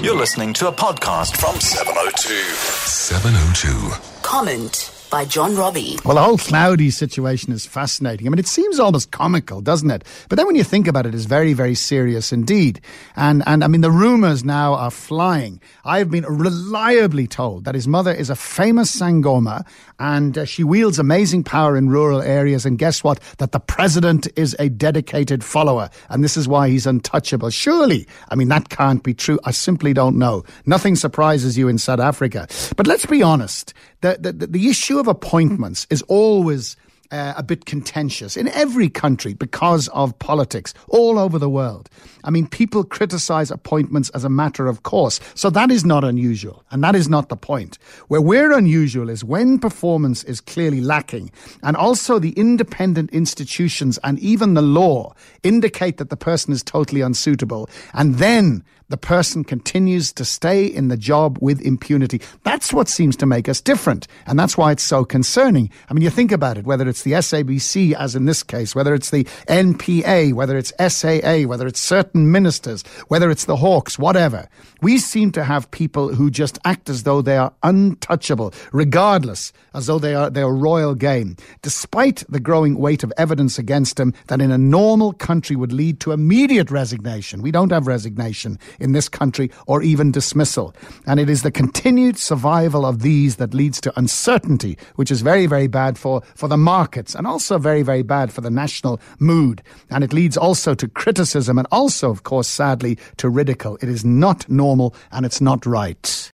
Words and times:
You're 0.00 0.16
listening 0.16 0.52
to 0.54 0.68
a 0.68 0.72
podcast 0.72 1.36
from 1.36 1.60
702. 1.60 2.34
702. 2.88 4.22
Comment 4.22 4.72
by 5.12 5.26
John 5.26 5.54
Robbie. 5.54 5.98
Well, 6.06 6.14
the 6.14 6.22
whole 6.22 6.38
Hlaudi 6.38 6.90
situation 6.90 7.52
is 7.52 7.66
fascinating. 7.66 8.26
I 8.26 8.30
mean, 8.30 8.38
it 8.38 8.46
seems 8.46 8.80
almost 8.80 9.10
comical, 9.10 9.60
doesn't 9.60 9.90
it? 9.90 10.04
But 10.30 10.36
then 10.36 10.46
when 10.46 10.56
you 10.56 10.64
think 10.64 10.88
about 10.88 11.04
it, 11.04 11.14
it's 11.14 11.26
very, 11.26 11.52
very 11.52 11.74
serious 11.74 12.32
indeed. 12.32 12.80
And, 13.14 13.42
and 13.46 13.62
I 13.62 13.66
mean, 13.66 13.82
the 13.82 13.90
rumors 13.90 14.42
now 14.42 14.72
are 14.72 14.90
flying. 14.90 15.60
I've 15.84 16.10
been 16.10 16.24
reliably 16.24 17.26
told 17.26 17.66
that 17.66 17.74
his 17.74 17.86
mother 17.86 18.10
is 18.10 18.30
a 18.30 18.34
famous 18.34 18.96
Sangoma 18.96 19.66
and 19.98 20.38
uh, 20.38 20.44
she 20.46 20.64
wields 20.64 20.98
amazing 20.98 21.44
power 21.44 21.76
in 21.76 21.90
rural 21.90 22.22
areas. 22.22 22.64
And 22.64 22.78
guess 22.78 23.04
what? 23.04 23.20
That 23.36 23.52
the 23.52 23.60
president 23.60 24.28
is 24.34 24.56
a 24.58 24.70
dedicated 24.70 25.44
follower. 25.44 25.90
And 26.08 26.24
this 26.24 26.38
is 26.38 26.48
why 26.48 26.70
he's 26.70 26.86
untouchable. 26.86 27.50
Surely, 27.50 28.06
I 28.30 28.34
mean, 28.34 28.48
that 28.48 28.70
can't 28.70 29.02
be 29.02 29.12
true. 29.12 29.38
I 29.44 29.50
simply 29.50 29.92
don't 29.92 30.16
know. 30.16 30.42
Nothing 30.64 30.96
surprises 30.96 31.58
you 31.58 31.68
in 31.68 31.76
South 31.76 32.00
Africa. 32.00 32.48
But 32.78 32.86
let's 32.86 33.04
be 33.04 33.22
honest. 33.22 33.74
The, 34.00 34.16
the, 34.18 34.32
the 34.48 34.68
issue 34.68 35.01
of 35.02 35.08
appointments 35.08 35.86
is 35.90 36.02
always 36.02 36.76
uh, 37.12 37.34
a 37.36 37.42
bit 37.42 37.66
contentious 37.66 38.36
in 38.36 38.48
every 38.48 38.88
country 38.88 39.34
because 39.34 39.88
of 39.88 40.18
politics 40.18 40.72
all 40.88 41.18
over 41.18 41.38
the 41.38 41.50
world. 41.50 41.90
I 42.24 42.30
mean, 42.30 42.46
people 42.46 42.84
criticize 42.84 43.50
appointments 43.50 44.08
as 44.10 44.24
a 44.24 44.30
matter 44.30 44.66
of 44.66 44.82
course. 44.84 45.20
So 45.34 45.50
that 45.50 45.70
is 45.70 45.84
not 45.84 46.04
unusual. 46.04 46.64
And 46.70 46.82
that 46.82 46.94
is 46.94 47.08
not 47.08 47.28
the 47.28 47.36
point. 47.36 47.78
Where 48.08 48.22
we're 48.22 48.52
unusual 48.52 49.10
is 49.10 49.24
when 49.24 49.58
performance 49.58 50.24
is 50.24 50.40
clearly 50.40 50.80
lacking 50.80 51.30
and 51.62 51.76
also 51.76 52.18
the 52.18 52.32
independent 52.32 53.10
institutions 53.10 53.98
and 54.02 54.18
even 54.20 54.54
the 54.54 54.62
law 54.62 55.14
indicate 55.42 55.98
that 55.98 56.08
the 56.08 56.16
person 56.16 56.52
is 56.52 56.62
totally 56.62 57.02
unsuitable. 57.02 57.68
And 57.92 58.14
then 58.16 58.64
the 58.92 58.98
person 58.98 59.42
continues 59.42 60.12
to 60.12 60.22
stay 60.22 60.66
in 60.66 60.88
the 60.88 60.98
job 60.98 61.38
with 61.40 61.62
impunity. 61.62 62.20
That's 62.42 62.74
what 62.74 62.90
seems 62.90 63.16
to 63.16 63.24
make 63.24 63.48
us 63.48 63.58
different. 63.58 64.06
And 64.26 64.38
that's 64.38 64.58
why 64.58 64.70
it's 64.70 64.82
so 64.82 65.02
concerning. 65.02 65.70
I 65.88 65.94
mean, 65.94 66.02
you 66.02 66.10
think 66.10 66.30
about 66.30 66.58
it, 66.58 66.66
whether 66.66 66.86
it's 66.86 67.02
the 67.02 67.12
SABC, 67.12 67.94
as 67.94 68.14
in 68.14 68.26
this 68.26 68.42
case, 68.42 68.74
whether 68.74 68.92
it's 68.92 69.08
the 69.08 69.24
NPA, 69.48 70.34
whether 70.34 70.58
it's 70.58 70.74
SAA, 70.78 71.48
whether 71.48 71.66
it's 71.66 71.80
certain 71.80 72.30
ministers, 72.30 72.82
whether 73.08 73.30
it's 73.30 73.46
the 73.46 73.56
Hawks, 73.56 73.98
whatever. 73.98 74.46
We 74.82 74.98
seem 74.98 75.32
to 75.32 75.44
have 75.44 75.70
people 75.70 76.12
who 76.14 76.30
just 76.30 76.58
act 76.66 76.90
as 76.90 77.04
though 77.04 77.22
they 77.22 77.38
are 77.38 77.54
untouchable, 77.62 78.52
regardless, 78.72 79.54
as 79.72 79.86
though 79.86 80.00
they 80.00 80.14
are, 80.14 80.28
their 80.28 80.48
royal 80.48 80.94
game, 80.94 81.36
despite 81.62 82.24
the 82.28 82.40
growing 82.40 82.76
weight 82.76 83.02
of 83.02 83.12
evidence 83.16 83.58
against 83.58 83.96
them 83.96 84.12
that 84.26 84.42
in 84.42 84.50
a 84.50 84.58
normal 84.58 85.14
country 85.14 85.56
would 85.56 85.72
lead 85.72 85.98
to 86.00 86.12
immediate 86.12 86.70
resignation. 86.70 87.40
We 87.40 87.52
don't 87.52 87.72
have 87.72 87.86
resignation 87.86 88.58
in 88.82 88.92
this 88.92 89.08
country 89.08 89.50
or 89.66 89.82
even 89.82 90.10
dismissal. 90.12 90.74
And 91.06 91.18
it 91.18 91.30
is 91.30 91.42
the 91.42 91.50
continued 91.50 92.18
survival 92.18 92.84
of 92.84 93.00
these 93.02 93.36
that 93.36 93.54
leads 93.54 93.80
to 93.82 93.98
uncertainty, 93.98 94.76
which 94.96 95.10
is 95.10 95.22
very, 95.22 95.46
very 95.46 95.68
bad 95.68 95.96
for, 95.96 96.22
for 96.34 96.48
the 96.48 96.56
markets 96.56 97.14
and 97.14 97.26
also 97.26 97.58
very, 97.58 97.82
very 97.82 98.02
bad 98.02 98.32
for 98.32 98.40
the 98.40 98.50
national 98.50 99.00
mood. 99.18 99.62
And 99.90 100.04
it 100.04 100.12
leads 100.12 100.36
also 100.36 100.74
to 100.74 100.88
criticism 100.88 101.58
and 101.58 101.68
also, 101.70 102.10
of 102.10 102.24
course, 102.24 102.48
sadly, 102.48 102.98
to 103.16 103.28
ridicule. 103.28 103.78
It 103.80 103.88
is 103.88 104.04
not 104.04 104.48
normal 104.48 104.94
and 105.10 105.24
it's 105.24 105.40
not 105.40 105.64
right. 105.64 106.30